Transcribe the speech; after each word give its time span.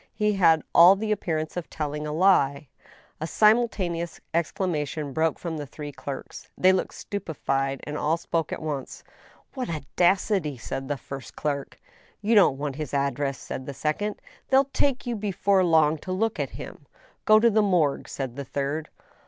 He 0.15 0.33
had 0.33 0.63
all 0.73 0.95
the 0.95 1.11
appearance 1.11 1.55
of 1.55 1.69
telling 1.69 2.07
a 2.07 2.11
lie. 2.11 2.69
A 3.19 3.27
simultaneous 3.27 4.19
exclamation 4.33 5.13
broke 5.13 5.37
from 5.37 5.57
the 5.57 5.67
three 5.67 5.91
clerks. 5.91 6.47
They 6.57 6.73
looked 6.73 6.95
stupefied, 6.95 7.81
and 7.83 7.99
all 7.99 8.17
spoke 8.17 8.51
at 8.51 8.63
once." 8.63 9.03
What 9.53 9.69
audacity 9.69 10.53
I" 10.53 10.57
said 10.57 10.87
the 10.87 10.97
first 10.97 11.35
clerk. 11.35 11.79
"You 12.19 12.33
don't 12.33 12.57
want 12.57 12.77
his 12.77 12.95
address," 12.95 13.37
said 13.37 13.67
the 13.67 13.75
second. 13.75 14.19
"Theyll 14.49 14.71
take 14.73 15.05
you 15.05 15.15
before 15.15 15.63
long 15.63 15.99
to 15.99 16.11
look 16.11 16.39
at 16.39 16.49
him."" 16.57 16.87
Go 17.25 17.39
to 17.39 17.51
the 17.51 17.61
Morgue," 17.61 18.07
said 18.09 18.35
the 18.37 18.43
third. 18.45 18.89